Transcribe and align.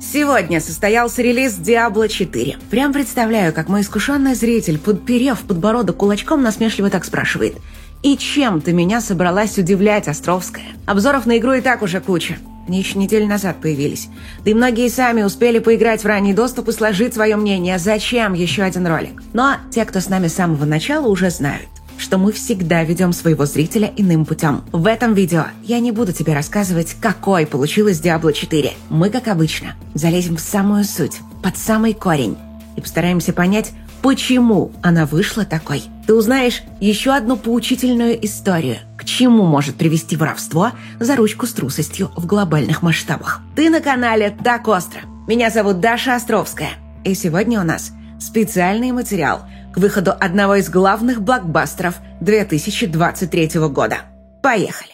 Сегодня 0.00 0.60
состоялся 0.60 1.20
релиз 1.20 1.58
Diablo 1.58 2.08
4. 2.08 2.56
Прям 2.70 2.92
представляю, 2.92 3.52
как 3.52 3.68
мой 3.68 3.82
искушенный 3.82 4.34
зритель, 4.34 4.78
подперев 4.78 5.40
подбородок 5.40 5.98
кулачком, 5.98 6.42
насмешливо 6.42 6.88
так 6.88 7.04
спрашивает. 7.04 7.58
«И 8.02 8.16
чем 8.16 8.62
ты 8.62 8.72
меня 8.72 9.02
собралась 9.02 9.58
удивлять, 9.58 10.08
Островская? 10.08 10.64
Обзоров 10.86 11.26
на 11.26 11.36
игру 11.36 11.52
и 11.52 11.60
так 11.60 11.82
уже 11.82 12.00
куча. 12.00 12.38
Они 12.66 12.78
еще 12.78 12.98
неделю 12.98 13.26
назад 13.26 13.60
появились. 13.60 14.08
Да 14.42 14.50
и 14.50 14.54
многие 14.54 14.88
сами 14.88 15.22
успели 15.22 15.58
поиграть 15.58 16.02
в 16.02 16.06
ранний 16.06 16.32
доступ 16.32 16.68
и 16.68 16.72
сложить 16.72 17.12
свое 17.12 17.36
мнение, 17.36 17.78
зачем 17.78 18.32
еще 18.32 18.62
один 18.62 18.86
ролик. 18.86 19.22
Но 19.34 19.56
те, 19.70 19.84
кто 19.84 20.00
с 20.00 20.08
нами 20.08 20.28
с 20.28 20.34
самого 20.34 20.64
начала, 20.64 21.08
уже 21.08 21.28
знают 21.28 21.68
что 22.00 22.18
мы 22.18 22.32
всегда 22.32 22.82
ведем 22.82 23.12
своего 23.12 23.44
зрителя 23.44 23.92
иным 23.96 24.24
путем. 24.24 24.62
В 24.72 24.86
этом 24.86 25.14
видео 25.14 25.44
я 25.62 25.78
не 25.80 25.92
буду 25.92 26.12
тебе 26.12 26.34
рассказывать, 26.34 26.96
какой 27.00 27.46
получилась 27.46 28.00
Diablo 28.00 28.32
4. 28.32 28.72
Мы, 28.88 29.10
как 29.10 29.28
обычно, 29.28 29.74
залезем 29.94 30.36
в 30.36 30.40
самую 30.40 30.84
суть, 30.84 31.18
под 31.42 31.56
самый 31.56 31.94
корень 31.94 32.36
и 32.76 32.80
постараемся 32.80 33.32
понять, 33.32 33.72
почему 34.02 34.72
она 34.82 35.04
вышла 35.04 35.44
такой. 35.44 35.82
Ты 36.06 36.14
узнаешь 36.14 36.62
еще 36.80 37.14
одну 37.14 37.36
поучительную 37.36 38.24
историю, 38.24 38.78
к 38.96 39.04
чему 39.04 39.44
может 39.46 39.76
привести 39.76 40.16
воровство 40.16 40.72
за 40.98 41.16
ручку 41.16 41.46
с 41.46 41.52
трусостью 41.52 42.10
в 42.16 42.26
глобальных 42.26 42.82
масштабах. 42.82 43.42
Ты 43.54 43.68
на 43.68 43.80
канале 43.80 44.34
«Так 44.42 44.68
остро». 44.68 45.02
Меня 45.28 45.50
зовут 45.50 45.80
Даша 45.80 46.16
Островская. 46.16 46.70
И 47.04 47.14
сегодня 47.14 47.60
у 47.60 47.64
нас 47.64 47.92
специальный 48.18 48.92
материал– 48.92 49.42
к 49.72 49.76
выходу 49.78 50.12
одного 50.18 50.56
из 50.56 50.68
главных 50.68 51.22
блокбастеров 51.22 51.96
2023 52.20 53.60
года. 53.68 53.98
Поехали! 54.42 54.90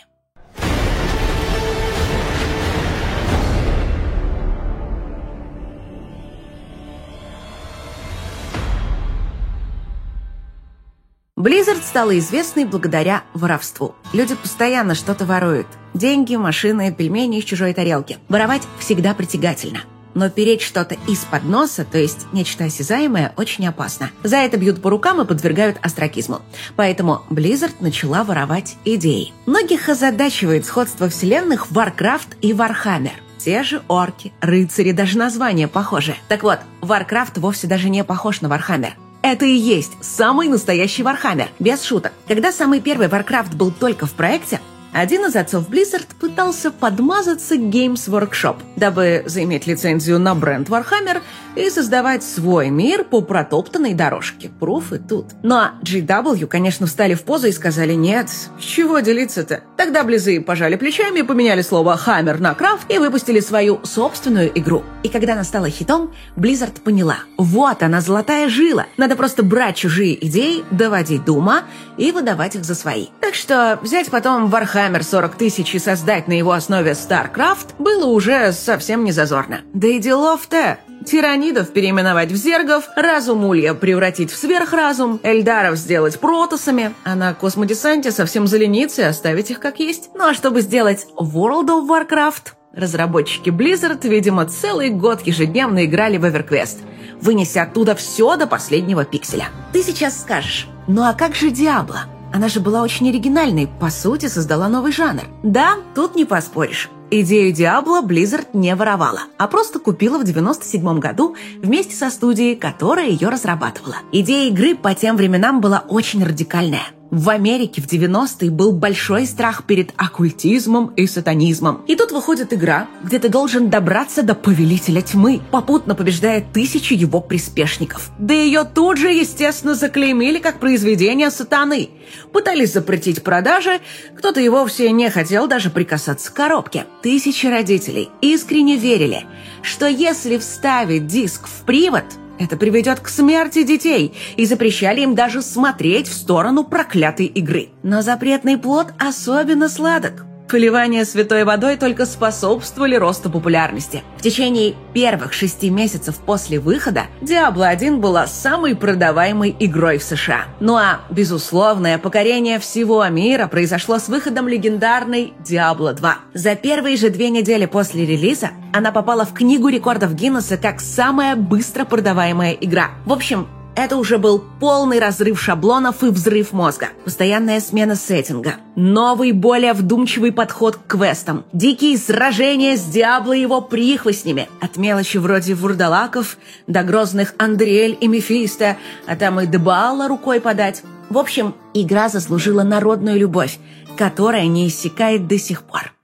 Blizzard 11.38 11.82
стала 11.84 12.18
известной 12.18 12.64
благодаря 12.64 13.22
воровству. 13.32 13.94
Люди 14.12 14.34
постоянно 14.34 14.94
что-то 14.94 15.26
воруют. 15.26 15.66
Деньги, 15.94 16.34
машины, 16.34 16.92
пельмени 16.92 17.38
из 17.38 17.44
чужой 17.44 17.72
тарелки. 17.72 18.18
Воровать 18.28 18.62
всегда 18.80 19.14
притягательно– 19.14 19.80
но 20.16 20.30
переть 20.30 20.62
что-то 20.62 20.96
из-под 21.06 21.44
носа, 21.44 21.84
то 21.84 21.98
есть 21.98 22.26
нечто 22.32 22.64
осязаемое, 22.64 23.34
очень 23.36 23.68
опасно. 23.68 24.10
За 24.24 24.38
это 24.38 24.56
бьют 24.56 24.82
по 24.82 24.90
рукам 24.90 25.20
и 25.20 25.26
подвергают 25.26 25.76
астракизму. 25.82 26.40
Поэтому 26.74 27.22
Blizzard 27.30 27.74
начала 27.80 28.24
воровать 28.24 28.76
идеи. 28.84 29.32
Многих 29.44 29.88
озадачивает 29.88 30.64
сходство 30.64 31.08
вселенных 31.08 31.70
Warcraft 31.70 32.38
и 32.40 32.52
Warhammer. 32.52 33.12
Те 33.38 33.62
же 33.62 33.82
орки, 33.86 34.32
рыцари, 34.40 34.92
даже 34.92 35.18
название 35.18 35.68
похоже. 35.68 36.16
Так 36.28 36.42
вот, 36.42 36.60
Warcraft 36.80 37.38
вовсе 37.38 37.66
даже 37.66 37.90
не 37.90 38.02
похож 38.02 38.40
на 38.40 38.46
Warhammer. 38.46 38.92
Это 39.20 39.44
и 39.44 39.54
есть 39.54 39.92
самый 40.00 40.48
настоящий 40.48 41.02
Warhammer, 41.02 41.48
без 41.58 41.82
шуток. 41.82 42.12
Когда 42.26 42.52
самый 42.52 42.80
первый 42.80 43.08
Warcraft 43.08 43.54
был 43.54 43.70
только 43.70 44.06
в 44.06 44.12
проекте, 44.12 44.60
один 44.96 45.26
из 45.26 45.36
отцов 45.36 45.68
Blizzard 45.68 46.06
пытался 46.18 46.70
подмазаться 46.70 47.56
Games 47.56 48.08
Workshop, 48.08 48.56
дабы 48.76 49.24
заиметь 49.26 49.66
лицензию 49.66 50.18
на 50.18 50.34
бренд 50.34 50.70
Warhammer 50.70 51.20
и 51.54 51.68
создавать 51.68 52.24
свой 52.24 52.70
мир 52.70 53.04
по 53.04 53.20
протоптанной 53.20 53.92
дорожке. 53.92 54.50
Пруфы 54.58 54.98
тут. 54.98 55.26
Но 55.42 55.72
GW, 55.82 56.46
конечно, 56.46 56.86
встали 56.86 57.12
в 57.12 57.24
позу 57.24 57.46
и 57.46 57.52
сказали 57.52 57.92
«нет, 57.92 58.30
чего 58.58 59.00
делиться-то?» 59.00 59.60
Тогда 59.76 60.02
Близы 60.02 60.40
пожали 60.40 60.76
плечами, 60.76 61.20
поменяли 61.20 61.60
слово 61.60 61.98
«хаммер» 61.98 62.40
на 62.40 62.54
«крафт» 62.54 62.90
и 62.90 62.96
выпустили 62.96 63.40
свою 63.40 63.80
собственную 63.84 64.50
игру. 64.58 64.82
И 65.02 65.08
когда 65.08 65.34
она 65.34 65.44
стала 65.44 65.68
хитом, 65.68 66.14
Blizzard 66.36 66.80
поняла– 66.80 67.18
вот 67.36 67.82
она, 67.82 68.00
золотая 68.00 68.48
жила. 68.48 68.86
Надо 68.96 69.14
просто 69.14 69.42
брать 69.42 69.76
чужие 69.76 70.24
идеи, 70.26 70.64
доводить 70.70 71.24
до 71.24 71.32
ума 71.32 71.62
и 71.96 72.12
выдавать 72.12 72.54
их 72.56 72.64
за 72.64 72.74
свои. 72.74 73.06
Так 73.20 73.34
что 73.34 73.78
взять 73.82 74.10
потом 74.10 74.46
Warhammer 74.46 74.85
Warhammer 74.86 75.02
40 75.02 75.34
тысяч 75.34 75.74
и 75.74 75.78
создать 75.78 76.28
на 76.28 76.32
его 76.32 76.52
основе 76.52 76.92
StarCraft 76.92 77.74
было 77.78 78.06
уже 78.06 78.52
совсем 78.52 79.04
не 79.04 79.12
зазорно. 79.12 79.62
Да 79.72 79.88
и 79.88 79.98
делов-то! 79.98 80.78
Тиранидов 81.04 81.72
переименовать 81.72 82.32
в 82.32 82.36
зергов, 82.36 82.88
разум 82.96 83.44
Улья 83.44 83.74
превратить 83.74 84.32
в 84.32 84.36
сверхразум, 84.36 85.20
Эльдаров 85.22 85.76
сделать 85.76 86.18
протосами, 86.18 86.94
а 87.04 87.14
на 87.14 87.32
космодесанте 87.34 88.10
совсем 88.10 88.46
залениться 88.46 89.02
и 89.02 89.04
оставить 89.04 89.50
их 89.50 89.60
как 89.60 89.78
есть. 89.78 90.10
Ну 90.14 90.28
а 90.28 90.34
чтобы 90.34 90.62
сделать 90.62 91.06
World 91.16 91.68
of 91.68 91.88
Warcraft, 91.88 92.52
разработчики 92.72 93.50
Blizzard, 93.50 94.06
видимо, 94.08 94.46
целый 94.46 94.90
год 94.90 95.22
ежедневно 95.22 95.84
играли 95.84 96.16
в 96.16 96.24
EverQuest, 96.24 96.78
вынеся 97.20 97.62
оттуда 97.62 97.94
все 97.94 98.36
до 98.36 98.46
последнего 98.46 99.04
пикселя. 99.04 99.46
Ты 99.72 99.82
сейчас 99.82 100.20
скажешь, 100.20 100.66
ну 100.88 101.02
а 101.02 101.12
как 101.12 101.34
же 101.34 101.50
Диабло? 101.50 102.06
Она 102.36 102.50
же 102.50 102.60
была 102.60 102.82
очень 102.82 103.08
оригинальной, 103.08 103.66
по 103.66 103.88
сути, 103.88 104.26
создала 104.26 104.68
новый 104.68 104.92
жанр. 104.92 105.22
Да, 105.42 105.76
тут 105.94 106.16
не 106.16 106.26
поспоришь. 106.26 106.90
Идею 107.10 107.50
Диабло 107.50 108.02
Blizzard 108.02 108.48
не 108.52 108.74
воровала, 108.74 109.20
а 109.38 109.48
просто 109.48 109.78
купила 109.78 110.18
в 110.18 110.24
97 110.24 110.98
году 110.98 111.34
вместе 111.62 111.96
со 111.96 112.10
студией, 112.10 112.54
которая 112.54 113.08
ее 113.08 113.30
разрабатывала. 113.30 113.96
Идея 114.12 114.50
игры 114.50 114.74
по 114.74 114.94
тем 114.94 115.16
временам 115.16 115.62
была 115.62 115.82
очень 115.88 116.22
радикальная. 116.22 116.82
В 117.10 117.30
Америке 117.30 117.80
в 117.80 117.86
90-е 117.86 118.50
был 118.50 118.72
большой 118.72 119.26
страх 119.26 119.64
перед 119.64 119.92
оккультизмом 119.96 120.92
и 120.96 121.06
сатанизмом. 121.06 121.84
И 121.86 121.94
тут 121.94 122.10
выходит 122.10 122.52
игра, 122.52 122.88
где 123.04 123.18
ты 123.18 123.28
должен 123.28 123.70
добраться 123.70 124.22
до 124.22 124.34
Повелителя 124.34 125.02
Тьмы, 125.02 125.40
попутно 125.52 125.94
побеждая 125.94 126.44
тысячи 126.52 126.94
его 126.94 127.20
приспешников. 127.20 128.10
Да 128.18 128.34
ее 128.34 128.64
тут 128.64 128.98
же, 128.98 129.08
естественно, 129.08 129.74
заклеймили 129.74 130.38
как 130.38 130.58
произведение 130.58 131.30
сатаны. 131.30 131.90
Пытались 132.32 132.72
запретить 132.72 133.22
продажи, 133.22 133.80
кто-то 134.16 134.40
и 134.40 134.48
вовсе 134.48 134.90
не 134.90 135.08
хотел 135.10 135.46
даже 135.46 135.70
прикасаться 135.70 136.32
к 136.32 136.34
коробке. 136.34 136.86
Тысячи 137.02 137.46
родителей 137.46 138.08
искренне 138.20 138.76
верили, 138.76 139.26
что 139.62 139.86
если 139.86 140.38
вставить 140.38 141.06
диск 141.06 141.46
в 141.46 141.64
привод– 141.64 142.04
это 142.38 142.56
приведет 142.56 143.00
к 143.00 143.08
смерти 143.08 143.62
детей 143.62 144.14
и 144.36 144.44
запрещали 144.44 145.00
им 145.00 145.14
даже 145.14 145.42
смотреть 145.42 146.08
в 146.08 146.14
сторону 146.14 146.64
проклятой 146.64 147.26
игры. 147.26 147.68
Но 147.82 148.02
запретный 148.02 148.58
плод 148.58 148.92
особенно 148.98 149.68
сладок. 149.68 150.26
Поливание 150.48 151.04
святой 151.04 151.42
водой 151.42 151.76
только 151.76 152.06
способствовали 152.06 152.94
росту 152.94 153.30
популярности. 153.30 154.04
В 154.16 154.22
течение 154.22 154.74
первых 154.92 155.32
шести 155.32 155.70
месяцев 155.70 156.16
после 156.24 156.60
выхода 156.60 157.06
Diablo 157.20 157.66
1 157.66 158.00
была 158.00 158.28
самой 158.28 158.76
продаваемой 158.76 159.56
игрой 159.58 159.98
в 159.98 160.04
США. 160.04 160.44
Ну 160.60 160.76
а 160.76 161.00
безусловное 161.10 161.98
покорение 161.98 162.60
всего 162.60 163.04
мира 163.08 163.48
произошло 163.48 163.98
с 163.98 164.08
выходом 164.08 164.46
легендарной 164.46 165.32
Diablo 165.44 165.92
2. 165.92 166.16
За 166.34 166.54
первые 166.54 166.96
же 166.96 167.10
две 167.10 167.30
недели 167.30 167.66
после 167.66 168.06
релиза 168.06 168.50
она 168.72 168.92
попала 168.92 169.24
в 169.24 169.32
книгу 169.32 169.68
рекордов 169.68 170.14
Гиннесса 170.14 170.56
как 170.56 170.80
самая 170.80 171.34
быстро 171.34 171.84
продаваемая 171.84 172.52
игра. 172.52 172.90
В 173.04 173.12
общем, 173.12 173.48
это 173.76 173.96
уже 173.96 174.18
был 174.18 174.42
полный 174.58 174.98
разрыв 174.98 175.40
шаблонов 175.40 176.02
и 176.02 176.06
взрыв 176.06 176.52
мозга. 176.52 176.88
Постоянная 177.04 177.60
смена 177.60 177.94
сеттинга. 177.94 178.54
Новый, 178.74 179.32
более 179.32 179.74
вдумчивый 179.74 180.32
подход 180.32 180.76
к 180.76 180.86
квестам. 180.86 181.44
Дикие 181.52 181.98
сражения 181.98 182.76
с 182.76 182.84
Диабло 182.84 183.32
его 183.32 183.60
прихвостнями. 183.60 184.48
От 184.60 184.76
мелочи 184.76 185.18
вроде 185.18 185.54
вурдалаков 185.54 186.38
до 186.66 186.82
грозных 186.82 187.34
Андриэль 187.38 187.96
и 188.00 188.08
Мефисто, 188.08 188.76
а 189.06 189.14
там 189.14 189.40
и 189.40 189.46
Дебаала 189.46 190.08
рукой 190.08 190.40
подать. 190.40 190.82
В 191.10 191.18
общем, 191.18 191.54
игра 191.74 192.08
заслужила 192.08 192.62
народную 192.62 193.18
любовь, 193.18 193.58
которая 193.96 194.46
не 194.46 194.68
иссякает 194.68 195.28
до 195.28 195.38
сих 195.38 195.62
пор. 195.62 195.95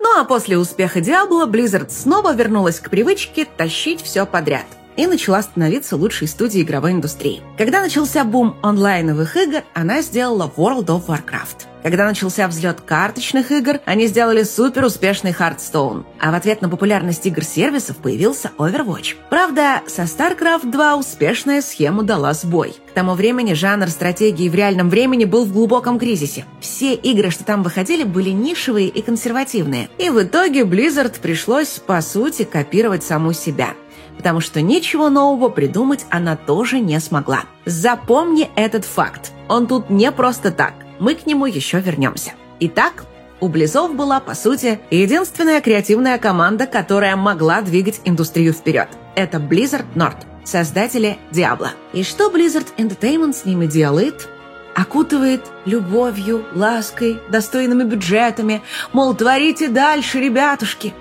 Ну 0.00 0.18
а 0.18 0.24
после 0.24 0.58
успеха 0.58 1.00
Диабло 1.00 1.46
Blizzard 1.46 1.90
снова 1.90 2.34
вернулась 2.34 2.80
к 2.80 2.90
привычке 2.90 3.44
тащить 3.44 4.02
все 4.02 4.26
подряд 4.26 4.66
и 5.00 5.06
начала 5.06 5.40
становиться 5.42 5.96
лучшей 5.96 6.28
студией 6.28 6.62
игровой 6.62 6.92
индустрии. 6.92 7.40
Когда 7.56 7.80
начался 7.80 8.22
бум 8.22 8.56
онлайновых 8.62 9.34
игр, 9.36 9.62
она 9.72 10.02
сделала 10.02 10.52
World 10.54 10.86
of 10.86 11.06
Warcraft. 11.06 11.66
Когда 11.82 12.04
начался 12.04 12.46
взлет 12.46 12.82
карточных 12.82 13.50
игр, 13.50 13.80
они 13.86 14.06
сделали 14.06 14.42
супер 14.42 14.84
успешный 14.84 15.30
Hearthstone. 15.30 16.04
А 16.20 16.30
в 16.30 16.34
ответ 16.34 16.60
на 16.60 16.68
популярность 16.68 17.24
игр-сервисов 17.24 17.96
появился 17.96 18.50
Overwatch. 18.58 19.16
Правда, 19.30 19.80
со 19.86 20.02
StarCraft 20.02 20.70
2 20.70 20.96
успешная 20.96 21.62
схема 21.62 22.02
дала 22.02 22.34
сбой. 22.34 22.74
К 22.90 22.92
тому 22.92 23.14
времени 23.14 23.54
жанр 23.54 23.88
стратегии 23.88 24.50
в 24.50 24.54
реальном 24.54 24.90
времени 24.90 25.24
был 25.24 25.46
в 25.46 25.52
глубоком 25.54 25.98
кризисе. 25.98 26.44
Все 26.60 26.92
игры, 26.92 27.30
что 27.30 27.44
там 27.44 27.62
выходили, 27.62 28.04
были 28.04 28.28
нишевые 28.28 28.88
и 28.88 29.00
консервативные. 29.00 29.88
И 29.96 30.10
в 30.10 30.22
итоге 30.22 30.64
Blizzard 30.64 31.18
пришлось, 31.20 31.80
по 31.86 32.02
сути, 32.02 32.44
копировать 32.44 33.04
саму 33.04 33.32
себя 33.32 33.74
потому 34.20 34.40
что 34.40 34.60
ничего 34.60 35.08
нового 35.08 35.48
придумать 35.48 36.04
она 36.10 36.36
тоже 36.36 36.78
не 36.78 37.00
смогла. 37.00 37.44
Запомни 37.64 38.50
этот 38.54 38.84
факт. 38.84 39.32
Он 39.48 39.66
тут 39.66 39.88
не 39.88 40.12
просто 40.12 40.50
так. 40.50 40.74
Мы 40.98 41.14
к 41.14 41.24
нему 41.24 41.46
еще 41.46 41.80
вернемся. 41.80 42.32
Итак, 42.60 43.06
У 43.40 43.48
Близов 43.48 43.94
была, 43.94 44.20
по 44.20 44.34
сути, 44.34 44.78
единственная 44.90 45.62
креативная 45.62 46.18
команда, 46.18 46.66
которая 46.66 47.16
могла 47.16 47.62
двигать 47.62 48.02
индустрию 48.04 48.52
вперед. 48.52 48.88
Это 49.14 49.38
Blizzard 49.38 49.86
North, 49.94 50.26
создатели 50.44 51.16
Diablo. 51.32 51.68
И 51.94 52.02
что 52.02 52.30
Blizzard 52.30 52.66
Entertainment 52.76 53.32
с 53.32 53.46
ними 53.46 53.64
делает? 53.64 54.28
окутывает 54.74 55.42
любовью, 55.64 56.44
лаской, 56.54 57.18
достойными 57.30 57.84
бюджетами, 57.84 58.62
мол, 58.92 59.14
творите 59.14 59.68
дальше, 59.68 60.20
ребятушки. 60.20 60.92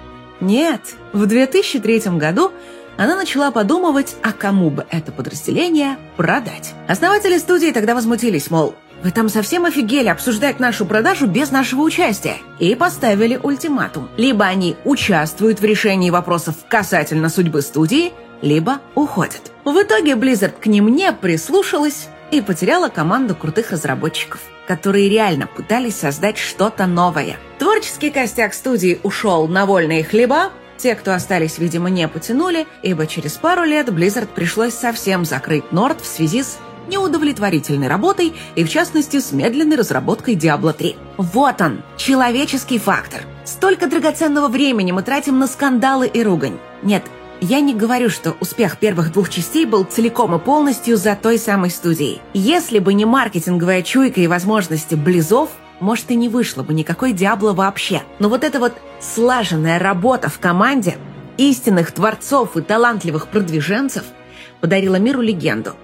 Нет, 0.42 0.82
в 1.12 1.26
2003 1.26 2.18
году 2.18 2.52
она 3.00 3.16
начала 3.16 3.50
подумывать, 3.50 4.18
а 4.22 4.34
кому 4.34 4.70
бы 4.70 4.86
это 4.92 5.14
подразделение 5.14 5.98
продать. 6.18 6.74
Основатели 6.90 7.38
студии 7.38 7.72
тогда 7.72 7.96
возмутились, 7.96 8.52
мол, 8.52 8.76
вы 9.02 9.12
там 9.12 9.30
совсем 9.30 9.64
офигели 9.64 10.10
обсуждать 10.10 10.60
нашу 10.60 10.86
продажу 10.86 11.26
без 11.26 11.50
нашего 11.50 11.84
участия. 11.84 12.36
И 12.60 12.76
поставили 12.76 13.40
ультиматум. 13.42 14.10
Либо 14.18 14.44
они 14.44 14.76
участвуют 14.84 15.62
в 15.62 15.64
решении 15.64 16.10
вопросов 16.10 16.56
касательно 16.68 17.30
судьбы 17.30 17.62
студии, 17.62 18.12
либо 18.42 18.80
уходят. 18.96 19.54
В 19.64 19.82
итоге 19.82 20.16
Blizzard 20.16 20.56
к 20.60 20.66
ним 20.66 20.90
не 20.90 21.10
прислушалась 21.14 22.10
и 22.32 22.42
потеряла 22.42 22.90
команду 22.90 23.34
крутых 23.34 23.72
разработчиков, 23.72 24.42
которые 24.68 25.08
реально 25.08 25.48
пытались 25.48 25.96
создать 25.96 26.38
что-то 26.38 26.86
новое. 26.86 27.38
Творческий 27.60 28.10
костяк 28.10 28.54
студии 28.54 29.00
ушел 29.04 29.48
на 29.48 29.66
вольные 29.66 30.04
хлеба, 30.04 30.52
те, 30.80 30.96
кто 30.96 31.14
остались, 31.14 31.60
видимо, 31.60 31.90
не 31.90 32.08
потянули, 32.08 32.66
ибо 32.82 33.06
через 33.06 33.34
пару 33.34 33.64
лет 33.64 33.90
Blizzard 33.90 34.30
пришлось 34.34 34.74
совсем 34.74 35.26
закрыть 35.26 35.72
Норд 35.72 36.02
в 36.02 36.08
связи 36.08 36.42
с 36.42 36.58
неудовлетворительной 36.88 37.88
работой 37.88 38.34
и, 38.56 38.64
в 38.64 38.70
частности, 38.70 39.20
с 39.20 39.32
медленной 39.32 39.78
разработкой 39.78 40.36
Diablo 40.36 40.74
3. 40.74 40.96
Вот 41.18 41.62
он, 41.62 41.84
человеческий 41.98 42.80
фактор. 42.80 43.22
Столько 43.46 43.88
драгоценного 43.88 44.48
времени 44.48 44.92
мы 44.92 45.04
тратим 45.04 45.38
на 45.38 45.48
скандалы 45.48 46.08
и 46.08 46.24
ругань. 46.24 46.58
Нет, 46.82 47.04
я 47.42 47.62
не 47.62 47.74
говорю, 47.74 48.10
что 48.10 48.36
успех 48.40 48.78
первых 48.78 49.14
двух 49.14 49.30
частей 49.30 49.66
был 49.66 49.86
целиком 49.86 50.36
и 50.36 50.40
полностью 50.40 50.98
за 50.98 51.16
той 51.16 51.38
самой 51.38 51.70
студией. 51.70 52.22
Если 52.34 52.80
бы 52.80 52.94
не 52.94 53.06
маркетинговая 53.06 53.82
чуйка 53.82 54.22
и 54.22 54.28
возможности 54.28 54.96
Близов, 54.96 55.50
может, 55.80 56.12
и 56.12 56.16
не 56.16 56.30
вышло 56.30 56.64
бы 56.64 56.74
никакой 56.74 57.14
Диабло 57.14 57.54
вообще. 57.54 58.04
Но 58.20 58.30
вот 58.30 58.44
эта 58.44 58.60
вот 58.60 58.74
слаженная 59.00 59.80
работа 59.80 60.30
в 60.30 60.40
команде 60.40 60.98
истинных 61.38 61.92
творцов 61.92 62.58
и 62.58 62.62
талантливых 62.62 63.28
продвиженцев 63.28 64.04
подарила 64.60 64.98
миру 64.98 65.22
легенду. 65.22 65.76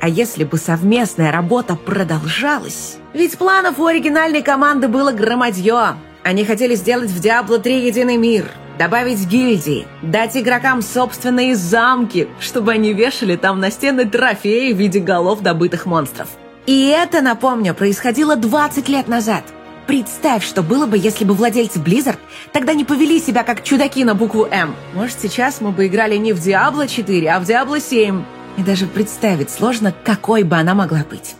А 0.00 0.08
если 0.08 0.44
бы 0.44 0.58
совместная 0.58 1.32
работа 1.32 1.76
продолжалась? 1.76 2.98
Ведь 3.14 3.38
планов 3.38 3.78
у 3.78 3.86
оригинальной 3.86 4.42
команды 4.42 4.88
было 4.88 5.12
громадье. 5.12 5.96
Они 6.22 6.44
хотели 6.44 6.74
сделать 6.74 7.10
в 7.10 7.20
Диабло 7.20 7.58
3 7.58 7.86
единый 7.86 8.16
мир, 8.16 8.46
добавить 8.78 9.26
гильдии, 9.26 9.86
дать 10.02 10.36
игрокам 10.36 10.82
собственные 10.82 11.54
замки, 11.54 12.28
чтобы 12.40 12.72
они 12.72 12.92
вешали 12.92 13.36
там 13.36 13.60
на 13.60 13.70
стены 13.70 14.04
трофеи 14.04 14.72
в 14.72 14.76
виде 14.76 15.00
голов 15.00 15.40
добытых 15.40 15.86
монстров. 15.86 16.28
И 16.66 16.86
это, 16.86 17.20
напомню, 17.20 17.74
происходило 17.74 18.36
20 18.36 18.88
лет 18.88 19.06
назад. 19.06 19.44
Представь, 19.86 20.42
что 20.42 20.62
было 20.62 20.86
бы, 20.86 20.96
если 20.96 21.24
бы 21.24 21.34
владельцы 21.34 21.78
Blizzard 21.78 22.18
тогда 22.52 22.72
не 22.72 22.84
повели 22.84 23.20
себя 23.20 23.42
как 23.42 23.62
чудаки 23.62 24.02
на 24.02 24.14
букву 24.14 24.46
«М». 24.50 24.74
Может, 24.94 25.20
сейчас 25.20 25.60
мы 25.60 25.72
бы 25.72 25.86
играли 25.86 26.16
не 26.16 26.32
в 26.32 26.38
Diablo 26.38 26.88
4, 26.88 27.30
а 27.30 27.38
в 27.38 27.42
Diablo 27.42 27.78
7. 27.78 28.24
И 28.56 28.62
даже 28.62 28.86
представить 28.86 29.50
сложно, 29.50 29.92
какой 30.04 30.42
бы 30.42 30.56
она 30.56 30.74
могла 30.74 31.04
быть. 31.04 31.34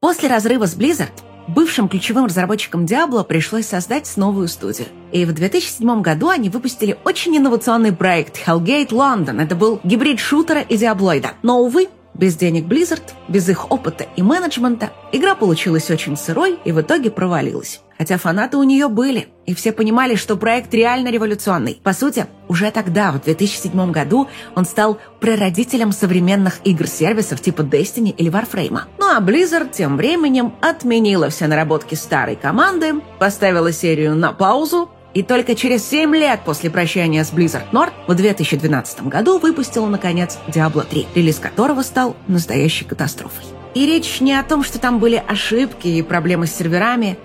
После 0.00 0.30
разрыва 0.30 0.66
с 0.66 0.74
Blizzard 0.74 1.12
бывшим 1.54 1.88
ключевым 1.88 2.26
разработчикам 2.26 2.84
Diablo 2.84 3.24
пришлось 3.24 3.66
создать 3.66 4.10
новую 4.16 4.48
студию. 4.48 4.88
И 5.12 5.24
в 5.24 5.32
2007 5.32 6.02
году 6.02 6.28
они 6.28 6.48
выпустили 6.48 6.96
очень 7.04 7.36
инновационный 7.36 7.92
проект 7.92 8.38
Hellgate 8.46 8.90
London. 8.90 9.42
Это 9.42 9.54
был 9.54 9.80
гибрид 9.82 10.20
шутера 10.20 10.60
и 10.60 10.76
диаблоида. 10.76 11.32
Но, 11.42 11.60
увы, 11.60 11.88
без 12.14 12.36
денег 12.36 12.64
Blizzard, 12.64 13.02
без 13.28 13.48
их 13.48 13.70
опыта 13.70 14.06
и 14.16 14.22
менеджмента, 14.22 14.90
игра 15.12 15.34
получилась 15.34 15.90
очень 15.90 16.16
сырой 16.16 16.58
и 16.64 16.72
в 16.72 16.80
итоге 16.80 17.10
провалилась. 17.10 17.80
Хотя 17.96 18.16
фанаты 18.16 18.56
у 18.56 18.62
нее 18.62 18.88
были, 18.88 19.28
и 19.44 19.54
все 19.54 19.72
понимали, 19.72 20.14
что 20.14 20.36
проект 20.36 20.72
реально 20.72 21.10
революционный. 21.10 21.80
По 21.82 21.92
сути, 21.92 22.26
уже 22.48 22.70
тогда, 22.70 23.12
в 23.12 23.22
2007 23.22 23.92
году, 23.92 24.26
он 24.54 24.64
стал 24.64 24.98
прародителем 25.20 25.92
современных 25.92 26.60
игр-сервисов 26.64 27.42
типа 27.42 27.60
Destiny 27.60 28.14
или 28.16 28.30
Warframe. 28.30 28.80
Ну 28.98 29.06
а 29.06 29.20
Blizzard 29.20 29.70
тем 29.70 29.98
временем 29.98 30.54
отменила 30.62 31.28
все 31.28 31.46
наработки 31.46 31.94
старой 31.94 32.36
команды, 32.36 32.94
поставила 33.18 33.70
серию 33.70 34.14
на 34.14 34.32
паузу, 34.32 34.88
и 35.14 35.22
только 35.22 35.54
через 35.54 35.88
7 35.88 36.14
лет 36.14 36.40
после 36.44 36.70
прощания 36.70 37.24
с 37.24 37.32
Blizzard 37.32 37.70
North 37.72 37.92
в 38.06 38.14
2012 38.14 39.02
году 39.04 39.38
выпустила, 39.38 39.86
наконец, 39.86 40.38
Diablo 40.48 40.86
3, 40.88 41.08
релиз 41.14 41.38
которого 41.38 41.82
стал 41.82 42.16
настоящей 42.28 42.84
катастрофой. 42.84 43.44
И 43.74 43.86
речь 43.86 44.20
не 44.20 44.34
о 44.34 44.42
том, 44.42 44.64
что 44.64 44.78
там 44.78 44.98
были 44.98 45.22
ошибки 45.26 45.88
и 45.88 46.02
проблемы 46.02 46.46
с 46.46 46.54
серверами, 46.54 47.18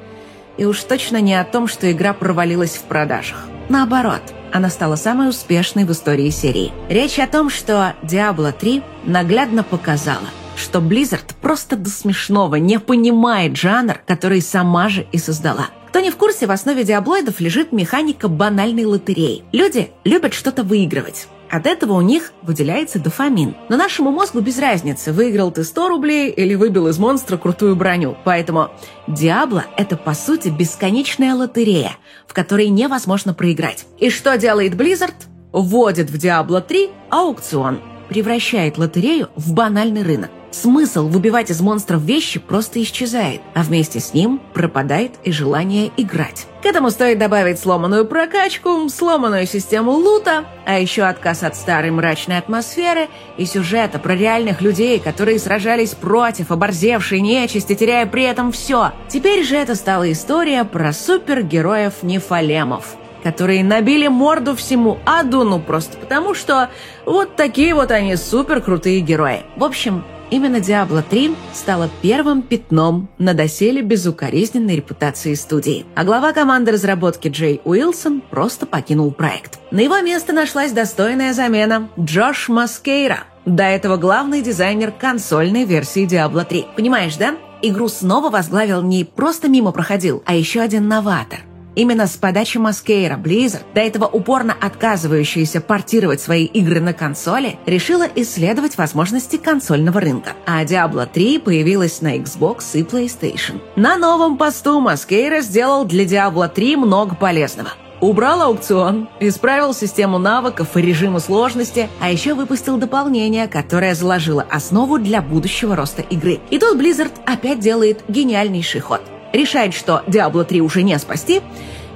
и 0.58 0.66
уж 0.66 0.82
точно 0.84 1.22
не 1.22 1.36
о 1.36 1.44
том, 1.44 1.68
что 1.68 1.92
игра 1.92 2.14
провалилась 2.14 2.76
в 2.76 2.84
продажах. 2.84 3.46
Наоборот, 3.68 4.22
она 4.54 4.70
стала 4.70 4.96
самой 4.96 5.30
успешной 5.30 5.86
в 5.86 5.92
истории 5.92 6.30
серии. 6.30 6.72
Речь 6.88 7.20
о 7.20 7.28
том, 7.28 7.50
что 7.50 7.94
Diablo 8.04 8.54
3 8.58 8.82
наглядно 9.06 9.64
показала, 9.64 10.28
что 10.56 10.80
Blizzard 10.80 11.34
просто 11.42 11.76
до 11.76 11.90
смешного 11.90 12.56
не 12.56 12.80
понимает 12.80 13.58
жанр, 13.58 14.00
который 14.06 14.42
сама 14.42 14.88
же 14.88 15.08
и 15.12 15.18
создала. 15.18 15.68
Кто 15.96 16.02
не 16.02 16.12
в 16.12 16.18
курсе, 16.18 16.46
в 16.46 16.52
основе 16.52 16.84
диаблоидов 16.84 17.40
лежит 17.40 17.72
механика 17.72 18.28
банальной 18.28 18.84
лотереи. 18.84 19.46
Люди 19.54 19.92
любят 20.04 20.34
что-то 20.34 20.64
выигрывать. 20.64 21.30
От 21.50 21.66
этого 21.66 21.94
у 21.94 22.02
них 22.02 22.34
выделяется 22.42 23.00
дофамин. 23.00 23.56
Но 23.70 23.78
нашему 23.78 24.12
мозгу 24.12 24.42
без 24.42 24.60
разницы, 24.60 25.14
выиграл 25.14 25.52
ты 25.52 25.64
100 25.64 25.88
рублей 25.88 26.32
или 26.32 26.54
выбил 26.54 26.90
из 26.90 27.00
монстра 27.00 27.38
крутую 27.38 27.78
броню. 27.78 28.18
Поэтому 28.26 28.72
Диабло– 29.08 29.68
это, 29.78 29.96
по 29.96 30.14
сути, 30.14 30.50
бесконечная 30.50 31.34
лотерея, 31.34 31.96
в 32.28 32.34
которой 32.34 32.68
невозможно 32.68 33.34
проиграть. 33.34 33.86
И 33.98 34.10
что 34.10 34.38
делает 34.38 34.74
Blizzard? 34.74 35.16
Вводит 35.54 36.10
в 36.10 36.16
Diablo 36.16 36.60
3 36.60 36.90
аукцион, 37.10 37.80
превращает 38.10 38.78
лотерею 38.78 39.30
в 39.38 39.54
банальный 39.54 40.04
рынок. 40.04 40.30
Смысл 40.56 41.10
выбивать 41.10 41.52
из 41.52 41.60
монстров 41.60 42.02
вещи 42.04 42.40
просто 42.40 42.82
исчезает, 42.82 43.42
а 43.54 43.62
вместе 43.62 44.00
с 44.00 44.14
ним 44.14 44.40
пропадает 44.54 45.12
и 45.26 45.32
желание 45.34 45.92
играть. 45.98 46.48
К 46.64 46.68
этому 46.68 46.92
стоит 46.92 47.20
добавить 47.20 47.60
сломанную 47.60 48.06
прокачку, 48.06 48.88
сломанную 48.88 49.48
систему 49.48 49.92
лута, 49.92 50.46
а 50.66 50.80
еще 50.80 51.04
отказ 51.04 51.44
от 51.44 51.58
старой 51.58 51.92
мрачной 51.92 52.38
атмосферы 52.38 53.10
и 53.36 53.46
сюжета 53.46 54.00
про 54.00 54.16
реальных 54.16 54.62
людей, 54.62 55.00
которые 55.00 55.40
сражались 55.40 55.90
против 55.90 56.52
оборзевшей 56.52 57.20
нечисти, 57.20 57.76
теряя 57.76 58.06
при 58.06 58.24
этом 58.24 58.54
все. 58.54 58.94
Теперь 59.10 59.44
же 59.44 59.58
это 59.58 59.76
стала 59.76 60.10
история 60.10 60.64
про 60.64 60.94
супергероев-нефалемов 60.94 62.96
которые 63.24 63.64
набили 63.64 64.08
морду 64.08 64.56
всему 64.56 65.00
аду, 65.04 65.44
ну 65.44 65.60
просто 65.60 65.98
потому, 65.98 66.36
что 66.36 66.70
вот 67.08 67.36
такие 67.36 67.74
вот 67.74 67.90
они 67.90 68.16
супер 68.18 68.62
крутые 68.62 69.00
герои. 69.00 69.42
В 69.56 69.64
общем, 69.64 70.04
Именно 70.36 70.58
Diablo 70.58 71.02
3 71.02 71.34
стала 71.54 71.90
первым 72.02 72.42
пятном 72.42 73.08
на 73.18 73.34
доселе 73.34 73.82
безукоризненной 73.82 74.76
репутации 74.76 75.34
студии. 75.34 75.86
А 75.96 76.04
глава 76.04 76.34
команды 76.34 76.74
разработки 76.74 77.30
Джей 77.30 77.62
Уилсон 77.64 78.20
просто 78.20 78.66
покинул 78.66 79.14
проект. 79.14 79.60
На 79.72 79.80
его 79.80 79.98
место 80.02 80.34
нашлась 80.34 80.74
достойная 80.74 81.32
замена– 81.32 81.88
Джош 81.98 82.50
Маскейра. 82.50 83.20
До 83.46 83.64
этого 83.64 83.96
главный 83.96 84.42
дизайнер 84.42 84.92
консольной 84.92 85.64
версии 85.64 86.06
Diablo 86.06 86.44
3. 86.44 86.66
Понимаешь, 86.76 87.16
да? 87.16 87.36
Игру 87.62 87.88
снова 87.88 88.30
возглавил 88.30 88.82
не 88.82 89.06
просто 89.06 89.48
мимо 89.48 89.72
проходил, 89.72 90.22
а 90.26 90.36
еще 90.36 90.60
один 90.60 90.90
новатор– 90.90 91.40
Именно 91.76 92.08
с 92.08 92.16
подачи 92.16 92.58
Маскейра 92.58 93.18
Blizzard, 93.18 93.64
до 93.74 93.82
этого 93.82 94.06
упорно 94.06 94.56
отказывающаяся 94.60 95.60
портировать 95.60 96.22
свои 96.22 96.46
игры 96.46 96.80
на 96.80 96.94
консоли, 96.94 97.60
решила 97.66 98.08
исследовать 98.16 98.78
возможности 98.78 99.36
консольного 99.36 100.00
рынка. 100.00 100.32
А 100.46 100.64
Diablo 100.64 101.06
3 101.12 101.40
появилась 101.40 102.02
на 102.02 102.18
Xbox 102.18 102.64
и 102.74 102.84
PlayStation. 102.84 103.62
На 103.76 103.98
новом 103.98 104.38
посту 104.38 104.80
Маскейра 104.80 105.42
сделал 105.42 105.84
для 105.84 106.06
Diablo 106.06 106.48
3 106.48 106.78
много 106.78 107.16
полезного. 107.16 107.70
Убрал 108.00 108.42
аукцион, 108.42 109.10
исправил 109.20 109.74
систему 109.74 110.18
навыков 110.18 110.76
и 110.76 110.82
режима 110.82 111.20
сложности, 111.20 111.90
а 112.00 112.12
еще 112.12 112.34
выпустил 112.36 112.78
дополнение, 112.78 113.48
которое 113.48 113.96
заложило 113.96 114.46
основу 114.50 115.00
для 115.00 115.22
будущего 115.22 115.76
роста 115.76 116.02
игры. 116.04 116.40
И 116.50 116.60
тут 116.60 116.80
Blizzard 116.80 117.14
опять 117.26 117.60
делает 117.60 118.04
гениальнейший 118.08 118.82
ход– 118.82 119.02
решает, 119.34 119.74
что 119.74 120.04
Diablo 120.08 120.44
3 120.44 120.62
уже 120.62 120.84
не 120.84 120.98
спасти, 121.00 121.42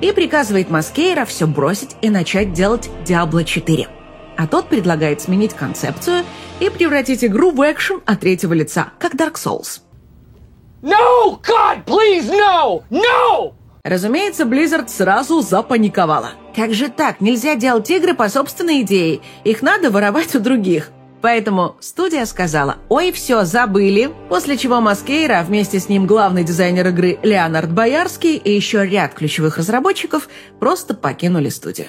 и 0.01 0.11
приказывает 0.11 0.69
Маскейра 0.69 1.25
все 1.25 1.47
бросить 1.47 1.95
и 2.01 2.09
начать 2.09 2.53
делать 2.53 2.89
Diablo 3.05 3.43
4. 3.43 3.87
А 4.37 4.47
тот 4.47 4.69
предлагает 4.69 5.21
сменить 5.21 5.53
концепцию 5.53 6.23
и 6.59 6.69
превратить 6.69 7.25
игру 7.25 7.51
в 7.51 7.61
экшен 7.69 8.01
от 8.05 8.21
третьего 8.21 8.53
лица, 8.53 8.93
как 8.97 9.15
Dark 9.15 9.33
Souls. 9.33 9.81
No! 10.81 11.39
God, 11.41 11.83
please, 11.85 12.29
no! 12.29 12.83
No! 12.89 13.53
Разумеется, 13.83 14.43
Blizzard 14.43 14.87
сразу 14.87 15.41
запаниковала. 15.41 16.31
Как 16.55 16.73
же 16.73 16.89
так? 16.89 17.21
Нельзя 17.21 17.55
делать 17.55 17.89
игры 17.89 18.13
по 18.13 18.29
собственной 18.29 18.81
идее. 18.81 19.21
Их 19.43 19.61
надо 19.61 19.91
воровать 19.91 20.35
у 20.35 20.39
других. 20.39 20.91
Поэтому 21.21 21.75
студия 21.81 22.25
сказала 22.25 22.77
«Ой, 22.87 23.11
все, 23.11 23.43
забыли», 23.43 24.09
после 24.29 24.57
чего 24.57 24.79
Маскейра, 24.79 25.43
вместе 25.45 25.79
с 25.79 25.89
ним 25.89 26.05
главный 26.05 26.43
дизайнер 26.43 26.87
игры 26.87 27.19
Леонард 27.23 27.71
Боярский 27.71 28.37
и 28.37 28.53
еще 28.53 28.85
ряд 28.85 29.13
ключевых 29.13 29.57
разработчиков 29.57 30.29
просто 30.59 30.93
покинули 30.93 31.49
студию. 31.49 31.87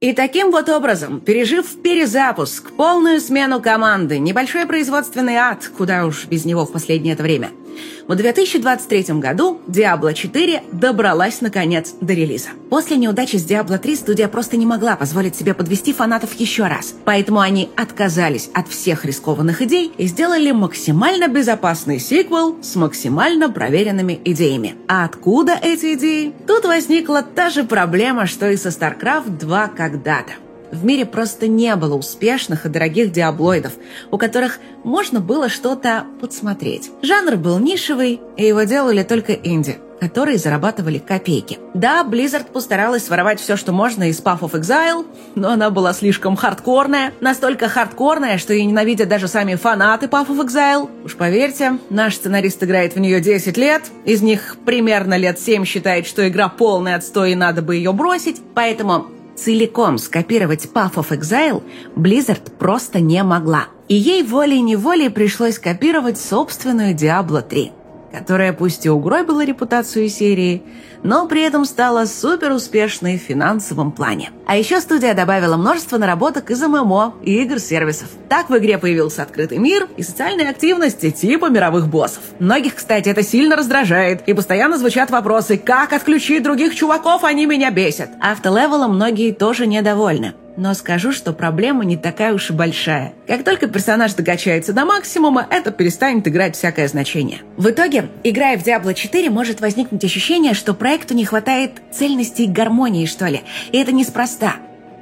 И 0.00 0.12
таким 0.12 0.50
вот 0.50 0.68
образом, 0.68 1.20
пережив 1.20 1.80
перезапуск, 1.82 2.72
полную 2.72 3.20
смену 3.20 3.62
команды, 3.62 4.18
небольшой 4.18 4.66
производственный 4.66 5.36
ад, 5.36 5.70
куда 5.78 6.04
уж 6.04 6.26
без 6.26 6.44
него 6.44 6.66
в 6.66 6.72
последнее 6.72 7.14
это 7.14 7.22
время– 7.22 7.50
в 8.06 8.14
2023 8.14 9.14
году 9.20 9.60
Diablo 9.66 10.12
4 10.12 10.62
добралась, 10.72 11.40
наконец, 11.40 11.94
до 12.00 12.12
релиза. 12.12 12.50
После 12.70 12.96
неудачи 12.96 13.36
с 13.36 13.46
Diablo 13.46 13.78
3 13.78 13.96
студия 13.96 14.28
просто 14.28 14.56
не 14.56 14.66
могла 14.66 14.96
позволить 14.96 15.36
себе 15.36 15.54
подвести 15.54 15.92
фанатов 15.92 16.34
еще 16.34 16.66
раз, 16.66 16.94
поэтому 17.04 17.40
они 17.40 17.70
отказались 17.76 18.50
от 18.54 18.68
всех 18.68 19.04
рискованных 19.04 19.62
идей 19.62 19.92
и 19.96 20.06
сделали 20.06 20.50
максимально 20.50 21.28
безопасный 21.28 21.98
сиквел 21.98 22.56
с 22.62 22.76
максимально 22.76 23.50
проверенными 23.50 24.20
идеями. 24.24 24.76
А 24.88 25.04
откуда 25.04 25.58
эти 25.60 25.94
идеи? 25.94 26.32
Тут 26.46 26.64
возникла 26.64 27.22
та 27.22 27.50
же 27.50 27.64
проблема, 27.64 28.26
что 28.26 28.50
и 28.50 28.56
со 28.56 28.68
StarCraft 28.68 29.38
2 29.38 29.68
когда-то. 29.68 30.43
В 30.74 30.84
мире 30.84 31.06
просто 31.06 31.46
не 31.46 31.74
было 31.76 31.94
успешных 31.94 32.66
и 32.66 32.68
дорогих 32.68 33.12
диаблоидов, 33.12 33.74
у 34.10 34.18
которых 34.18 34.58
можно 34.82 35.20
было 35.20 35.48
что-то 35.48 36.04
подсмотреть. 36.20 36.90
Жанр 37.00 37.36
был 37.36 37.58
нишевый, 37.60 38.20
и 38.36 38.44
его 38.44 38.64
делали 38.64 39.04
только 39.04 39.32
инди, 39.34 39.78
которые 40.00 40.36
зарабатывали 40.36 40.98
копейки. 40.98 41.58
Да, 41.74 42.04
Blizzard 42.04 42.50
постаралась 42.52 43.04
своровать 43.04 43.40
все, 43.40 43.56
что 43.56 43.72
можно 43.72 44.08
из 44.10 44.20
Path 44.20 44.40
of 44.40 44.50
Exile, 44.52 45.06
но 45.36 45.50
она 45.50 45.70
была 45.70 45.92
слишком 45.92 46.34
хардкорная, 46.34 47.12
настолько 47.20 47.68
хардкорная, 47.68 48.36
что 48.38 48.52
ее 48.52 48.64
ненавидят 48.66 49.08
даже 49.08 49.28
сами 49.28 49.54
фанаты 49.54 50.06
Path 50.06 50.26
of 50.26 50.44
Exile. 50.44 50.90
Уж 51.04 51.14
поверьте, 51.14 51.78
наш 51.88 52.16
сценарист 52.16 52.62
играет 52.64 52.96
в 52.96 52.98
нее 52.98 53.20
10 53.20 53.56
лет, 53.56 53.84
из 54.04 54.22
них 54.22 54.56
примерно 54.66 55.16
лет 55.16 55.38
7 55.38 55.64
считает, 55.64 56.06
что 56.06 56.28
игра 56.28 56.48
полный 56.48 56.96
отстой 56.96 57.32
и 57.32 57.36
надо 57.36 57.62
бы 57.62 57.76
ее 57.76 57.92
бросить, 57.92 58.42
поэтому 58.54 59.06
Целиком 59.36 59.98
скопировать 59.98 60.68
Path 60.72 60.94
of 60.94 61.08
Exile 61.10 61.62
Blizzard 61.96 62.52
просто 62.58 63.00
не 63.00 63.22
могла. 63.22 63.66
И 63.88 63.94
ей 63.94 64.22
волей-неволей 64.22 65.10
пришлось 65.10 65.58
копировать 65.58 66.18
собственную 66.18 66.94
Diablo 66.94 67.42
3 67.42 67.72
которая 68.14 68.52
пусть 68.52 68.86
и 68.86 68.88
угробила 68.88 69.44
репутацию 69.44 70.08
серии, 70.08 70.62
но 71.02 71.26
при 71.26 71.42
этом 71.42 71.64
стала 71.64 72.04
супер 72.04 72.52
успешной 72.52 73.18
в 73.18 73.22
финансовом 73.22 73.90
плане. 73.90 74.30
А 74.46 74.56
еще 74.56 74.80
студия 74.80 75.14
добавила 75.14 75.56
множество 75.56 75.96
наработок 75.96 76.50
из 76.50 76.60
ММО 76.62 77.14
и 77.22 77.42
игр-сервисов. 77.42 78.08
Так 78.28 78.50
в 78.50 78.58
игре 78.58 78.78
появился 78.78 79.22
открытый 79.22 79.58
мир 79.58 79.88
и 79.96 80.02
социальные 80.02 80.50
активности 80.50 81.10
типа 81.10 81.48
мировых 81.48 81.88
боссов. 81.88 82.22
Многих, 82.38 82.74
кстати, 82.74 83.08
это 83.08 83.22
сильно 83.22 83.56
раздражает, 83.56 84.28
и 84.28 84.34
постоянно 84.34 84.76
звучат 84.76 85.10
вопросы 85.10 85.56
«Как 85.56 85.92
отключить 85.92 86.42
других 86.42 86.74
чуваков? 86.74 87.24
Они 87.24 87.46
меня 87.46 87.70
бесят!» 87.70 88.10
Автолевелом 88.20 88.94
многие 88.94 89.32
тоже 89.32 89.66
недовольны. 89.66 90.34
Но 90.56 90.72
скажу, 90.74 91.10
что 91.12 91.32
проблема 91.32 91.84
не 91.84 91.96
такая 91.96 92.32
уж 92.32 92.50
и 92.50 92.52
большая. 92.52 93.14
Как 93.26 93.42
только 93.42 93.66
персонаж 93.66 94.14
докачается 94.14 94.72
до 94.72 94.84
максимума, 94.84 95.46
это 95.50 95.72
перестанет 95.72 96.28
играть 96.28 96.54
всякое 96.54 96.86
значение. 96.86 97.40
В 97.56 97.70
итоге, 97.70 98.08
играя 98.22 98.56
в 98.56 98.64
Diablo 98.64 98.94
4, 98.94 99.30
может 99.30 99.60
возникнуть 99.60 100.04
ощущение, 100.04 100.54
что 100.54 100.74
проекту 100.74 101.14
не 101.14 101.24
хватает 101.24 101.72
цельности 101.92 102.42
и 102.42 102.46
гармонии, 102.46 103.06
что 103.06 103.26
ли. 103.26 103.42
И 103.72 103.78
это 103.78 103.90
неспроста. 103.90 104.33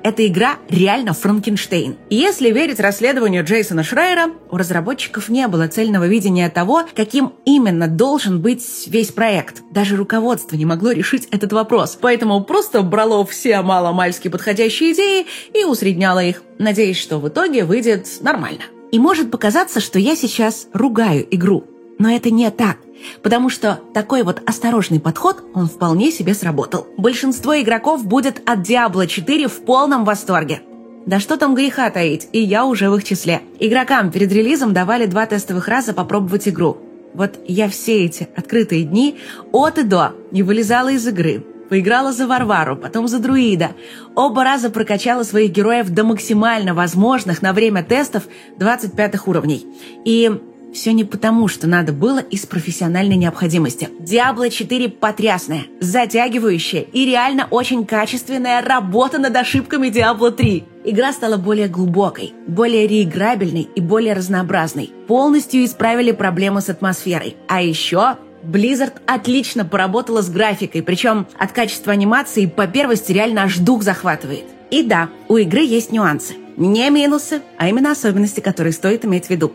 Эта 0.04 0.26
игра 0.26 0.56
реально 0.68 1.12
Франкенштейн. 1.12 1.96
И 2.10 2.16
если 2.16 2.50
верить 2.50 2.80
расследованию 2.80 3.44
Джейсона 3.44 3.84
Шрайера, 3.84 4.30
у 4.50 4.56
разработчиков 4.56 5.28
не 5.28 5.46
было 5.46 5.68
цельного 5.68 6.08
видения 6.08 6.50
того, 6.50 6.82
каким 6.94 7.34
именно 7.44 7.86
должен 7.86 8.40
быть 8.42 8.64
весь 8.88 9.12
проект. 9.12 9.62
Даже 9.70 9.94
руководство 9.96 10.56
не 10.56 10.66
могло 10.66 10.90
решить 10.90 11.28
этот 11.30 11.52
вопрос. 11.52 11.96
Поэтому 12.00 12.42
просто 12.42 12.82
брало 12.82 13.24
все 13.24 13.62
маломальски 13.62 14.26
подходящие 14.26 14.92
идеи 14.92 15.26
и 15.54 15.64
усредняло 15.64 16.24
их, 16.24 16.42
надеясь, 16.58 16.98
что 16.98 17.18
в 17.18 17.28
итоге 17.28 17.64
выйдет 17.64 18.08
нормально. 18.22 18.62
И 18.90 18.98
может 18.98 19.30
показаться, 19.30 19.80
что 19.80 20.00
я 20.00 20.16
сейчас 20.16 20.66
ругаю 20.72 21.26
игру. 21.30 21.64
Но 21.98 22.10
это 22.10 22.30
не 22.30 22.50
так. 22.50 22.78
Потому 23.22 23.48
что 23.48 23.80
такой 23.94 24.22
вот 24.22 24.42
осторожный 24.46 25.00
подход, 25.00 25.42
он 25.54 25.66
вполне 25.66 26.10
себе 26.10 26.34
сработал. 26.34 26.86
Большинство 26.96 27.60
игроков 27.60 28.04
будет 28.06 28.42
от 28.48 28.60
Diablo 28.60 29.06
4 29.06 29.48
в 29.48 29.64
полном 29.64 30.04
восторге. 30.04 30.62
Да 31.06 31.18
что 31.18 31.36
там 31.36 31.54
греха 31.54 31.90
таить, 31.90 32.28
и 32.32 32.40
я 32.40 32.64
уже 32.64 32.88
в 32.88 32.96
их 32.96 33.04
числе. 33.04 33.42
Игрокам 33.58 34.12
перед 34.12 34.32
релизом 34.32 34.72
давали 34.72 35.06
два 35.06 35.26
тестовых 35.26 35.66
раза 35.66 35.92
попробовать 35.92 36.48
игру. 36.48 36.78
Вот 37.14 37.38
я 37.46 37.68
все 37.68 38.04
эти 38.04 38.28
открытые 38.36 38.84
дни 38.84 39.18
от 39.52 39.78
и 39.78 39.82
до 39.82 40.12
не 40.30 40.42
вылезала 40.42 40.90
из 40.92 41.06
игры. 41.06 41.44
Поиграла 41.68 42.12
за 42.12 42.26
Варвару, 42.26 42.76
потом 42.76 43.08
за 43.08 43.18
Друида. 43.18 43.70
Оба 44.14 44.44
раза 44.44 44.70
прокачала 44.70 45.22
своих 45.22 45.52
героев 45.52 45.88
до 45.88 46.04
максимально 46.04 46.74
возможных 46.74 47.42
на 47.42 47.52
время 47.52 47.82
тестов 47.82 48.24
25 48.58 49.26
уровней. 49.26 49.66
И 50.04 50.30
все 50.72 50.92
не 50.92 51.04
потому, 51.04 51.48
что 51.48 51.66
надо 51.66 51.92
было 51.92 52.18
из 52.18 52.46
профессиональной 52.46 53.16
необходимости. 53.16 53.88
Diablo 54.00 54.50
4 54.50 54.88
потрясная, 54.88 55.64
затягивающая 55.80 56.82
и 56.92 57.04
реально 57.04 57.46
очень 57.50 57.84
качественная 57.84 58.62
работа 58.62 59.18
над 59.18 59.36
ошибками 59.36 59.88
Diablo 59.88 60.30
3. 60.30 60.64
Игра 60.84 61.12
стала 61.12 61.36
более 61.36 61.68
глубокой, 61.68 62.32
более 62.46 62.86
реиграбельной 62.86 63.68
и 63.74 63.80
более 63.80 64.14
разнообразной. 64.14 64.90
Полностью 65.06 65.64
исправили 65.64 66.12
проблемы 66.12 66.60
с 66.60 66.68
атмосферой. 66.68 67.36
А 67.48 67.62
еще 67.62 68.16
Blizzard 68.42 68.94
отлично 69.06 69.64
поработала 69.64 70.22
с 70.22 70.30
графикой, 70.30 70.82
причем 70.82 71.26
от 71.38 71.52
качества 71.52 71.92
анимации 71.92 72.46
по 72.46 72.66
первости 72.66 73.12
реально 73.12 73.44
аж 73.44 73.58
дух 73.58 73.82
захватывает. 73.82 74.44
И 74.70 74.82
да, 74.82 75.10
у 75.28 75.36
игры 75.36 75.60
есть 75.60 75.92
нюансы. 75.92 76.34
Не 76.56 76.90
минусы, 76.90 77.42
а 77.56 77.68
именно 77.68 77.92
особенности, 77.92 78.40
которые 78.40 78.72
стоит 78.72 79.04
иметь 79.04 79.26
в 79.26 79.30
виду. 79.30 79.52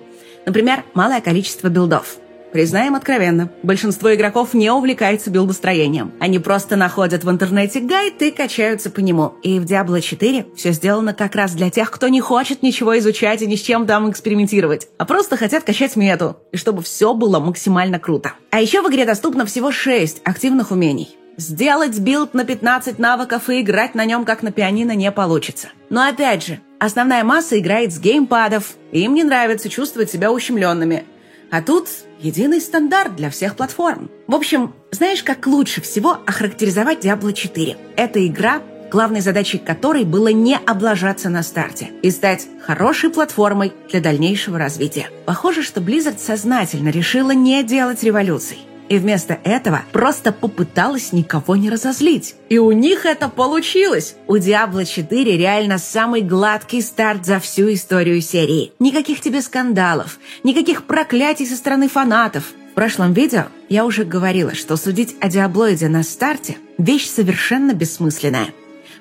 Например, 0.47 0.85
малое 0.93 1.19
количество 1.19 1.67
билдов. 1.67 2.15
Признаем 2.53 2.95
откровенно, 2.95 3.51
большинство 3.63 4.15
игроков 4.15 4.53
не 4.53 4.71
увлекается 4.71 5.29
билдостроением. 5.29 6.13
Они 6.21 6.39
просто 6.39 6.77
находят 6.77 7.25
в 7.25 7.29
интернете 7.29 7.81
гайд 7.81 8.21
и 8.21 8.31
качаются 8.31 8.89
по 8.89 9.01
нему. 9.01 9.33
И 9.43 9.59
в 9.59 9.65
Diablo 9.65 9.99
4 9.99 10.45
все 10.55 10.71
сделано 10.71 11.13
как 11.13 11.35
раз 11.35 11.51
для 11.51 11.69
тех, 11.69 11.91
кто 11.91 12.07
не 12.07 12.21
хочет 12.21 12.63
ничего 12.63 12.97
изучать 12.97 13.41
и 13.41 13.45
ни 13.45 13.57
с 13.57 13.61
чем 13.61 13.85
там 13.85 14.09
экспериментировать, 14.09 14.87
а 14.97 15.03
просто 15.03 15.35
хотят 15.35 15.65
качать 15.65 15.97
мету, 15.97 16.37
и 16.53 16.57
чтобы 16.57 16.81
все 16.81 17.13
было 17.13 17.41
максимально 17.41 17.99
круто. 17.99 18.31
А 18.49 18.61
еще 18.61 18.81
в 18.81 18.89
игре 18.89 19.05
доступно 19.05 19.45
всего 19.45 19.73
6 19.73 20.21
активных 20.23 20.71
умений. 20.71 21.17
Сделать 21.35 21.99
билд 21.99 22.33
на 22.33 22.45
15 22.45 22.97
навыков 22.97 23.49
и 23.49 23.59
играть 23.59 23.95
на 23.95 24.05
нем 24.05 24.23
как 24.23 24.41
на 24.41 24.53
пианино 24.53 24.93
не 24.93 25.11
получится. 25.11 25.67
Но 25.89 26.07
опять 26.07 26.45
же, 26.47 26.61
основная 26.79 27.24
масса 27.24 27.60
играет 27.60 27.93
с 27.93 28.00
геймпадов, 28.00 28.75
и 28.91 29.01
им 29.01 29.13
не 29.13 29.24
нравится 29.24 29.69
чувствовать 29.69 30.12
себя 30.12 30.31
ущемленными. 30.31 31.05
А 31.50 31.62
тут 31.62 31.88
единый 32.19 32.60
стандарт 32.60 33.15
для 33.15 33.29
всех 33.29 33.55
платформ. 33.55 34.10
В 34.27 34.36
общем, 34.36 34.74
знаешь, 34.91 35.24
как 35.24 35.48
лучше 35.48 35.81
всего 35.81 36.17
охарактеризовать 36.25 37.05
Diablo 37.05 37.34
4? 37.34 37.77
Эта 37.96 38.25
игра 38.25 38.62
главной 38.89 39.22
задачей 39.22 39.57
которой 39.57 40.05
было 40.05 40.29
не 40.29 40.55
облажаться 40.55 41.29
на 41.29 41.43
старте 41.43 41.89
и 42.01 42.12
стать 42.12 42.48
хорошей 42.62 43.10
платформой 43.10 43.74
для 43.89 44.00
дальнейшего 44.00 44.57
развития. 44.57 45.10
Похоже, 45.25 45.62
что 45.63 45.81
Blizzard 45.81 46.19
сознательно 46.19 46.89
решила 46.89 47.31
не 47.31 47.63
делать 47.63 48.03
революций. 48.03 48.60
И 48.89 48.98
вместо 49.00 49.38
этого 49.44 49.82
просто 49.91 50.32
попыталась 50.32 51.12
никого 51.12 51.56
не 51.56 51.70
разозлить. 51.70 52.36
И 52.50 52.58
у 52.58 52.72
них 52.72 53.06
это 53.06 53.27
получилось. 53.27 54.15
У 54.27 54.36
Diablo 54.36 54.86
4 54.86 55.38
реально 55.38 55.77
самый 55.77 56.22
гладкий 56.22 56.82
старт 56.82 57.25
за 57.25 57.39
всю 57.39 57.74
историю 57.74 58.22
серии. 58.22 58.72
Никаких 58.79 59.20
тебе 59.20 59.41
скандалов, 59.41 60.20
никаких 60.44 60.86
проклятий 60.86 61.46
со 61.46 61.56
стороны 61.56 61.89
фанатов. 61.89 62.46
В 62.72 62.75
прошлом 62.75 63.13
видео 63.13 63.46
я 63.70 63.86
уже 63.86 64.06
говорила, 64.06 64.53
что 64.53 64.77
судить 64.77 65.15
о 65.20 65.29
Диаблоиде 65.29 65.89
на 65.89 66.03
старте– 66.03 66.58
вещь 66.77 67.10
совершенно 67.10 67.74
бессмысленная. 67.74 68.50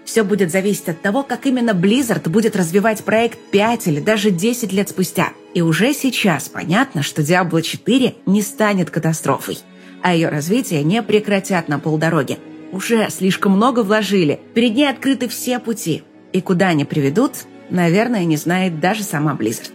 Все 0.05 0.23
будет 0.23 0.51
зависеть 0.51 0.89
от 0.89 1.03
того, 1.03 1.25
как 1.25 1.47
именно 1.47 1.73
Blizzard 1.73 2.29
будет 2.29 2.57
развивать 2.57 3.05
проект 3.05 3.39
5 3.51 3.89
или 3.89 4.01
даже 4.01 4.31
10 4.31 4.73
лет 4.73 4.89
спустя. 4.89 5.31
И 5.53 5.63
уже 5.63 5.93
сейчас 5.93 6.49
понятно, 6.49 7.03
что 7.03 7.23
Diablo 7.23 7.61
4 7.61 8.15
не 8.25 8.43
станет 8.43 8.91
катастрофой 8.91 9.59
а 10.07 10.15
ее 10.15 10.29
развитие 10.29 10.85
не 10.85 11.03
прекратят 11.03 11.67
на 11.67 11.81
полдороги. 11.81 12.39
Уже 12.71 13.11
слишком 13.11 13.51
много 13.51 13.81
вложили, 13.81 14.39
перед 14.55 14.77
ней 14.77 14.89
открыты 14.89 15.27
все 15.27 15.59
пути. 15.59 16.05
И 16.33 16.41
куда 16.41 16.69
они 16.69 16.85
приведут, 16.85 17.33
наверное, 17.71 18.25
не 18.25 18.37
знает 18.37 18.79
даже 18.79 19.03
сама 19.03 19.35
Blizzard. 19.35 19.73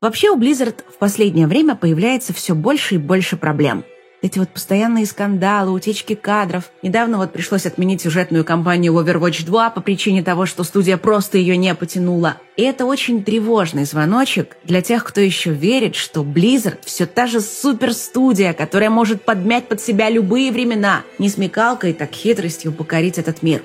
Вообще 0.00 0.30
у 0.30 0.36
Blizzard 0.36 0.82
в 0.92 0.98
последнее 0.98 1.46
время 1.46 1.76
появляется 1.76 2.32
все 2.32 2.56
больше 2.56 2.96
и 2.96 2.98
больше 2.98 3.36
проблем. 3.36 3.84
Эти 4.22 4.38
вот 4.38 4.50
постоянные 4.50 5.06
скандалы, 5.06 5.72
утечки 5.72 6.14
кадров. 6.14 6.70
Недавно 6.82 7.16
вот 7.16 7.32
пришлось 7.32 7.64
отменить 7.64 8.02
сюжетную 8.02 8.44
кампанию 8.44 8.92
Overwatch 8.92 9.46
2 9.46 9.70
по 9.70 9.80
причине 9.80 10.22
того, 10.22 10.44
что 10.44 10.62
студия 10.62 10.98
просто 10.98 11.38
ее 11.38 11.56
не 11.56 11.74
потянула. 11.74 12.36
И 12.58 12.62
это 12.62 12.84
очень 12.84 13.24
тревожный 13.24 13.86
звоночек 13.86 14.58
для 14.62 14.82
тех, 14.82 15.04
кто 15.04 15.22
еще 15.22 15.52
верит, 15.52 15.96
что 15.96 16.20
Blizzard 16.20 16.80
все 16.84 17.06
та 17.06 17.26
же 17.26 17.40
суперстудия, 17.40 18.52
которая 18.52 18.90
может 18.90 19.22
подмять 19.22 19.68
под 19.68 19.80
себя 19.80 20.10
любые 20.10 20.52
времена, 20.52 21.02
не 21.18 21.30
смекалкой, 21.30 21.94
так 21.94 22.12
хитростью 22.12 22.72
покорить 22.72 23.16
этот 23.16 23.42
мир. 23.42 23.62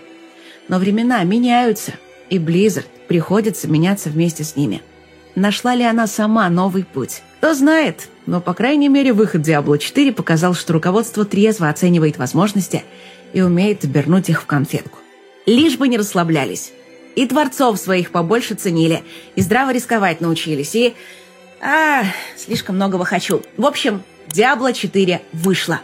Но 0.69 0.79
времена 0.79 1.21
меняются, 1.23 1.91
и 2.29 2.39
Blizzard 2.39 2.85
приходится 3.09 3.67
меняться 3.67 4.09
вместе 4.09 4.45
с 4.45 4.55
ними. 4.55 4.81
Нашла 5.35 5.75
ли 5.75 5.83
она 5.83 6.07
сама 6.07 6.47
новый 6.49 6.85
путь? 6.85 7.23
Кто 7.39 7.53
знает, 7.53 8.07
но, 8.25 8.41
по 8.41 8.53
крайней 8.53 8.89
мере, 8.89 9.13
выход 9.13 9.41
Diablo 9.41 9.77
4 9.77 10.11
показал, 10.11 10.53
что 10.53 10.73
руководство 10.73 11.25
трезво 11.25 11.69
оценивает 11.69 12.17
возможности 12.17 12.83
и 13.33 13.41
умеет 13.41 13.83
обернуть 13.83 14.29
их 14.29 14.41
в 14.41 14.45
конфетку. 14.45 14.99
Лишь 15.45 15.77
бы 15.77 15.87
не 15.87 15.97
расслаблялись. 15.97 16.71
И 17.15 17.25
творцов 17.25 17.79
своих 17.79 18.11
побольше 18.11 18.55
ценили, 18.55 19.03
и 19.35 19.41
здраво 19.41 19.71
рисковать 19.71 20.21
научились, 20.21 20.75
и... 20.75 20.95
А, 21.61 22.03
слишком 22.35 22.75
многого 22.75 23.05
хочу. 23.05 23.41
В 23.57 23.65
общем, 23.65 24.03
Diablo 24.27 24.73
4 24.73 25.21
вышло. 25.31 25.79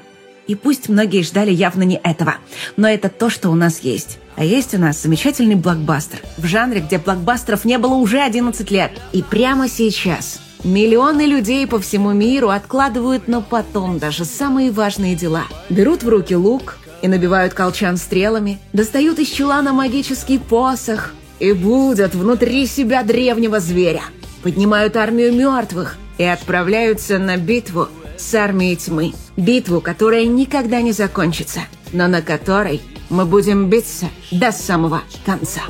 И 0.47 0.55
пусть 0.55 0.89
многие 0.89 1.23
ждали 1.23 1.51
явно 1.51 1.83
не 1.83 1.95
этого, 2.03 2.35
но 2.75 2.89
это 2.89 3.07
то, 3.07 3.29
что 3.29 3.49
у 3.49 3.55
нас 3.55 3.79
есть. 3.79 4.17
А 4.35 4.43
есть 4.43 4.73
у 4.73 4.77
нас 4.77 5.01
замечательный 5.01 5.55
блокбастер 5.55 6.19
в 6.37 6.45
жанре, 6.45 6.81
где 6.81 6.97
блокбастеров 6.97 7.63
не 7.63 7.77
было 7.77 7.93
уже 7.93 8.19
11 8.19 8.69
лет. 8.71 8.91
И 9.13 9.21
прямо 9.21 9.69
сейчас 9.69 10.41
Миллионы 10.63 11.21
людей 11.21 11.65
по 11.65 11.79
всему 11.79 12.11
миру 12.11 12.49
откладывают 12.49 13.27
на 13.27 13.41
потом 13.41 13.97
даже 13.97 14.25
самые 14.25 14.71
важные 14.71 15.15
дела. 15.15 15.45
Берут 15.69 16.03
в 16.03 16.09
руки 16.09 16.35
лук 16.35 16.77
и 17.01 17.07
набивают 17.07 17.55
колчан 17.55 17.97
стрелами, 17.97 18.59
достают 18.71 19.17
из 19.17 19.29
чулана 19.29 19.73
магический 19.73 20.37
посох 20.37 21.13
и 21.39 21.53
будут 21.53 22.13
внутри 22.13 22.67
себя 22.67 23.01
древнего 23.01 23.59
зверя. 23.59 24.03
Поднимают 24.43 24.95
армию 24.97 25.33
мертвых 25.33 25.97
и 26.19 26.23
отправляются 26.23 27.17
на 27.17 27.37
битву 27.37 27.87
с 28.17 28.35
армией 28.35 28.75
тьмы. 28.75 29.13
Битву, 29.37 29.81
которая 29.81 30.25
никогда 30.25 30.81
не 30.81 30.91
закончится, 30.91 31.61
но 31.91 32.07
на 32.07 32.21
которой 32.21 32.81
мы 33.09 33.25
будем 33.25 33.67
биться 33.67 34.09
до 34.29 34.51
самого 34.51 35.01
конца. 35.25 35.61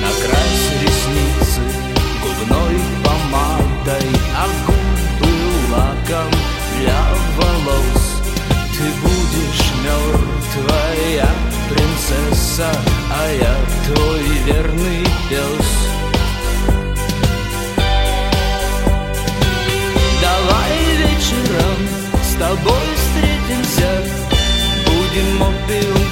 На 0.00 0.08
леса, 12.56 12.72
а 13.10 13.28
я 13.32 13.54
твой 13.86 14.20
верный 14.44 15.04
пес. 15.28 15.66
Давай 20.22 20.72
вечером 20.96 21.88
с 22.22 22.34
тобой 22.34 22.86
встретимся, 22.96 24.02
будем 24.86 25.42
опиум 25.42 26.05